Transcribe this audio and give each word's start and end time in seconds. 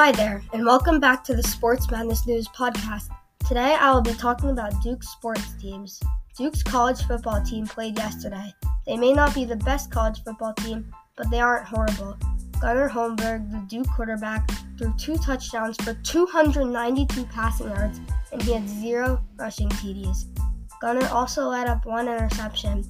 Hi 0.00 0.12
there, 0.12 0.44
and 0.52 0.64
welcome 0.64 1.00
back 1.00 1.24
to 1.24 1.34
the 1.34 1.42
Sports 1.42 1.90
Madness 1.90 2.24
News 2.24 2.46
podcast. 2.46 3.08
Today 3.48 3.74
I 3.74 3.92
will 3.92 4.00
be 4.00 4.12
talking 4.12 4.50
about 4.50 4.80
Duke's 4.80 5.08
sports 5.08 5.54
teams. 5.60 6.00
Duke's 6.36 6.62
college 6.62 7.02
football 7.02 7.42
team 7.42 7.66
played 7.66 7.98
yesterday. 7.98 8.54
They 8.86 8.96
may 8.96 9.12
not 9.12 9.34
be 9.34 9.44
the 9.44 9.56
best 9.56 9.90
college 9.90 10.22
football 10.22 10.54
team, 10.54 10.94
but 11.16 11.28
they 11.32 11.40
aren't 11.40 11.66
horrible. 11.66 12.16
Gunnar 12.60 12.88
Holmberg, 12.88 13.50
the 13.50 13.58
Duke 13.66 13.88
quarterback, 13.88 14.48
threw 14.78 14.94
two 14.96 15.16
touchdowns 15.18 15.76
for 15.82 15.94
292 15.94 17.24
passing 17.24 17.66
yards, 17.66 18.00
and 18.30 18.40
he 18.40 18.52
had 18.52 18.68
zero 18.68 19.20
rushing 19.36 19.68
TDs. 19.68 20.26
Gunnar 20.80 21.08
also 21.08 21.48
let 21.48 21.66
up 21.66 21.84
one 21.86 22.06
interception. 22.06 22.84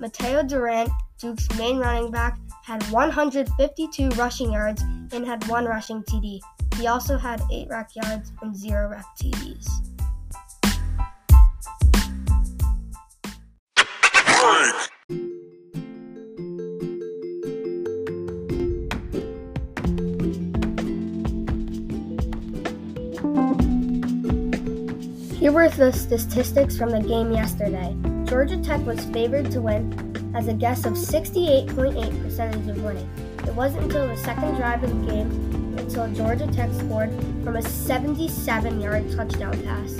Mateo 0.00 0.42
Durant, 0.42 0.88
Duke's 1.18 1.54
main 1.58 1.76
running 1.76 2.10
back, 2.10 2.38
had 2.66 2.82
152 2.90 4.08
rushing 4.16 4.52
yards 4.52 4.82
and 5.12 5.24
had 5.24 5.46
one 5.46 5.66
rushing 5.66 6.02
TD. 6.02 6.40
He 6.74 6.88
also 6.88 7.16
had 7.16 7.40
8 7.48 7.68
rec 7.70 7.90
yards 7.94 8.32
and 8.42 8.56
0 8.56 8.88
rec 8.88 9.04
TDs. 9.22 9.68
Here 25.38 25.52
were 25.52 25.68
the 25.68 25.92
statistics 25.92 26.76
from 26.76 26.90
the 26.90 27.00
game 27.00 27.30
yesterday. 27.30 27.94
Georgia 28.24 28.56
Tech 28.56 28.84
was 28.84 29.04
favored 29.04 29.52
to 29.52 29.60
win 29.60 30.05
has 30.36 30.48
a 30.48 30.52
guess 30.52 30.84
of 30.84 30.92
68.8 30.92 32.22
percentage 32.22 32.68
of 32.68 32.82
winning. 32.82 33.08
It 33.46 33.54
wasn't 33.54 33.84
until 33.84 34.06
the 34.06 34.18
second 34.18 34.56
drive 34.56 34.84
of 34.84 34.90
the 34.90 35.10
game 35.10 35.30
until 35.78 36.12
Georgia 36.12 36.46
Tech 36.48 36.70
scored 36.74 37.10
from 37.42 37.56
a 37.56 37.60
77-yard 37.60 39.12
touchdown 39.12 39.58
pass. 39.62 39.98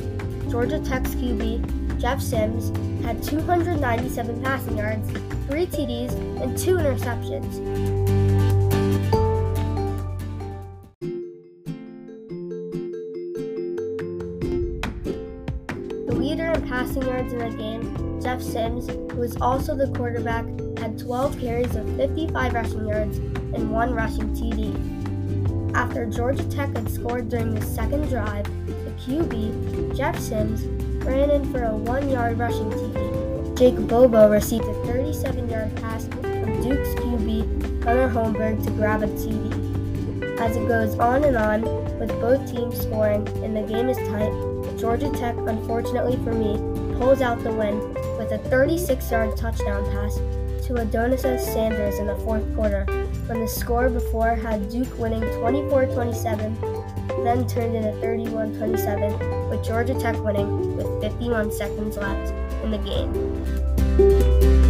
Georgia 0.50 0.78
Tech's 0.80 1.14
QB, 1.14 1.98
Jeff 1.98 2.20
Sims, 2.20 2.68
had 3.02 3.22
297 3.22 4.42
passing 4.42 4.76
yards, 4.76 5.10
3 5.48 5.66
TDs, 5.68 6.12
and 6.42 6.58
2 6.58 6.76
interceptions. 6.76 7.56
The 16.06 16.14
leader 16.14 16.50
in 16.50 16.68
passing 16.68 17.04
yards 17.04 17.32
in 17.32 17.38
the 17.38 17.56
game 17.56 18.05
Jeff 18.26 18.42
Sims, 18.42 18.88
who 18.88 19.22
is 19.22 19.36
also 19.40 19.76
the 19.76 19.86
quarterback, 19.96 20.44
had 20.80 20.98
12 20.98 21.38
carries 21.38 21.76
of 21.76 21.88
55 21.96 22.54
rushing 22.54 22.88
yards 22.88 23.18
and 23.18 23.70
one 23.70 23.94
rushing 23.94 24.34
TD. 24.34 25.76
After 25.76 26.06
Georgia 26.06 26.42
Tech 26.50 26.74
had 26.74 26.90
scored 26.90 27.28
during 27.28 27.54
the 27.54 27.64
second 27.64 28.08
drive, 28.08 28.44
the 28.66 28.90
QB, 28.98 29.96
Jeff 29.96 30.18
Sims, 30.18 30.64
ran 31.04 31.30
in 31.30 31.52
for 31.52 31.62
a 31.62 31.76
one 31.76 32.10
yard 32.10 32.36
rushing 32.36 32.68
TD. 32.68 33.56
Jake 33.56 33.76
Bobo 33.86 34.28
received 34.28 34.64
a 34.64 34.74
37 34.86 35.48
yard 35.48 35.72
pass 35.76 36.08
from 36.08 36.62
Duke's 36.64 37.00
QB, 37.00 37.84
Gunnar 37.84 38.08
Holmberg, 38.08 38.64
to 38.64 38.70
grab 38.72 39.04
a 39.04 39.06
TD. 39.06 40.40
As 40.40 40.56
it 40.56 40.66
goes 40.66 40.98
on 40.98 41.22
and 41.22 41.36
on, 41.36 41.62
with 42.00 42.10
both 42.20 42.44
teams 42.50 42.76
scoring 42.80 43.28
and 43.44 43.56
the 43.56 43.62
game 43.62 43.88
is 43.88 43.96
tight, 43.98 44.76
Georgia 44.76 45.12
Tech, 45.12 45.36
unfortunately 45.36 46.16
for 46.24 46.34
me, 46.34 46.85
pulls 46.98 47.20
out 47.20 47.42
the 47.42 47.52
win 47.52 47.78
with 48.18 48.32
a 48.32 48.38
36 48.50 49.10
yard 49.10 49.36
touchdown 49.36 49.84
pass 49.92 50.16
to 50.66 50.74
Adonis 50.76 51.22
Sanders 51.22 51.98
in 51.98 52.06
the 52.06 52.16
fourth 52.16 52.44
quarter, 52.56 52.84
when 53.26 53.40
the 53.40 53.46
score 53.46 53.88
before 53.88 54.34
had 54.34 54.68
Duke 54.68 54.98
winning 54.98 55.22
24 55.38 55.86
27, 55.86 56.54
then 57.22 57.46
turned 57.46 57.76
into 57.76 57.92
31 58.00 58.56
27, 58.58 59.48
with 59.48 59.64
Georgia 59.64 59.94
Tech 59.94 60.18
winning 60.24 60.76
with 60.76 61.00
51 61.00 61.52
seconds 61.52 61.96
left 61.96 62.32
in 62.64 62.70
the 62.72 62.78
game. 62.78 64.65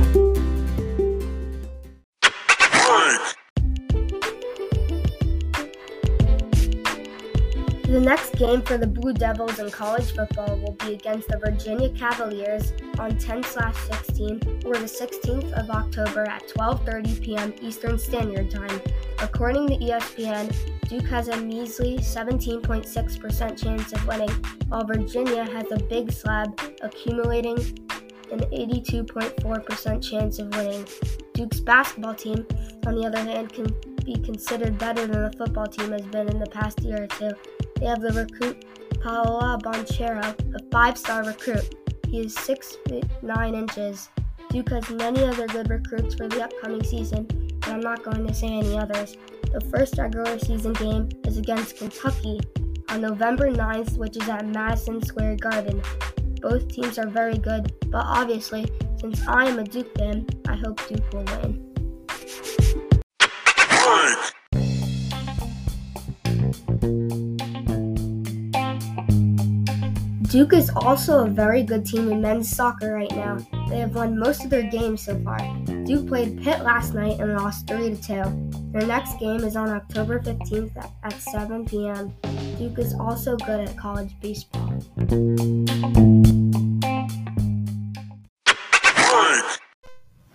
The 7.86 8.00
next 8.00 8.34
game 8.34 8.62
for 8.62 8.76
the 8.76 8.86
Blue 8.86 9.12
Devils 9.12 9.60
in 9.60 9.70
college 9.70 10.12
football 10.12 10.56
will 10.58 10.72
be 10.72 10.94
against 10.94 11.28
the 11.28 11.38
Virginia 11.38 11.88
Cavaliers 11.90 12.72
on 12.98 13.12
10/16 13.12 14.64
or 14.64 14.74
the 14.74 14.88
16th 14.88 15.52
of 15.52 15.70
October 15.70 16.28
at 16.28 16.48
12:30 16.48 17.22
p.m. 17.22 17.54
Eastern 17.62 17.96
Standard 17.96 18.50
Time. 18.50 18.80
According 19.20 19.68
to 19.68 19.76
ESPN, 19.76 20.52
Duke 20.88 21.06
has 21.06 21.28
a 21.28 21.36
measly 21.36 21.98
17.6% 21.98 23.56
chance 23.62 23.92
of 23.92 24.04
winning, 24.08 24.30
while 24.66 24.84
Virginia 24.84 25.44
has 25.44 25.70
a 25.70 25.78
big 25.84 26.10
slab 26.10 26.60
accumulating 26.82 27.56
an 28.32 28.40
82.4% 28.50 30.02
chance 30.02 30.40
of 30.40 30.48
winning. 30.56 30.84
Duke's 31.34 31.60
basketball 31.60 32.14
team, 32.14 32.44
on 32.84 32.96
the 32.96 33.06
other 33.06 33.20
hand, 33.20 33.52
can 33.52 33.66
be 34.04 34.14
considered 34.16 34.76
better 34.76 35.06
than 35.06 35.22
the 35.30 35.36
football 35.36 35.66
team 35.66 35.92
has 35.92 36.02
been 36.02 36.28
in 36.28 36.40
the 36.40 36.50
past 36.50 36.80
year 36.82 37.04
or 37.04 37.06
two. 37.06 37.30
They 37.76 37.86
have 37.86 38.00
the 38.00 38.12
recruit 38.12 38.64
Paolo 39.02 39.58
Banchero, 39.58 40.34
a 40.54 40.70
five-star 40.72 41.24
recruit. 41.24 41.74
He 42.08 42.20
is 42.20 42.34
6 42.34 42.76
feet 42.88 43.04
9 43.22 43.54
inches. 43.54 44.08
Duke 44.50 44.70
has 44.70 44.88
many 44.90 45.24
other 45.24 45.46
good 45.46 45.68
recruits 45.68 46.14
for 46.14 46.28
the 46.28 46.44
upcoming 46.44 46.82
season, 46.82 47.26
but 47.60 47.68
I'm 47.68 47.80
not 47.80 48.02
going 48.02 48.26
to 48.26 48.34
say 48.34 48.48
any 48.48 48.78
others. 48.78 49.16
The 49.52 49.60
first 49.60 49.98
regular 49.98 50.38
season 50.38 50.72
game 50.74 51.08
is 51.24 51.36
against 51.38 51.76
Kentucky 51.76 52.40
on 52.88 53.00
November 53.00 53.50
9th, 53.50 53.96
which 53.98 54.16
is 54.16 54.28
at 54.28 54.46
Madison 54.46 55.02
Square 55.02 55.36
Garden. 55.36 55.82
Both 56.40 56.68
teams 56.68 56.98
are 56.98 57.08
very 57.08 57.38
good, 57.38 57.74
but 57.90 58.04
obviously, 58.06 58.66
since 59.00 59.26
I 59.26 59.46
am 59.46 59.58
a 59.58 59.64
Duke 59.64 59.96
fan, 59.98 60.26
I 60.48 60.56
hope 60.56 60.86
Duke 60.88 61.12
will 61.12 61.24
win. 61.24 61.65
Duke 70.28 70.54
is 70.54 70.70
also 70.74 71.24
a 71.24 71.28
very 71.28 71.62
good 71.62 71.86
team 71.86 72.10
in 72.10 72.20
men's 72.20 72.50
soccer 72.50 72.94
right 72.94 73.10
now. 73.12 73.38
They 73.68 73.78
have 73.78 73.94
won 73.94 74.18
most 74.18 74.42
of 74.42 74.50
their 74.50 74.68
games 74.68 75.02
so 75.02 75.18
far. 75.22 75.38
Duke 75.84 76.08
played 76.08 76.42
Pitt 76.42 76.62
last 76.62 76.94
night 76.94 77.20
and 77.20 77.36
lost 77.36 77.68
3 77.68 77.94
to 77.94 78.02
2. 78.02 78.72
Their 78.72 78.86
next 78.86 79.20
game 79.20 79.44
is 79.44 79.54
on 79.54 79.68
October 79.68 80.18
15th 80.18 80.76
at 81.04 81.12
7 81.12 81.64
p.m. 81.66 82.12
Duke 82.58 82.78
is 82.78 82.94
also 82.94 83.36
good 83.36 83.68
at 83.68 83.76
college 83.76 84.14
baseball. 84.20 84.72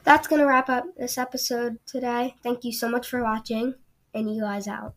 That's 0.03 0.27
going 0.27 0.39
to 0.39 0.47
wrap 0.47 0.69
up 0.69 0.85
this 0.97 1.17
episode 1.17 1.79
today. 1.85 2.35
Thank 2.43 2.63
you 2.63 2.71
so 2.71 2.87
much 2.89 3.09
for 3.09 3.23
watching, 3.23 3.75
and 4.13 4.33
you 4.33 4.41
guys 4.41 4.67
out. 4.67 4.95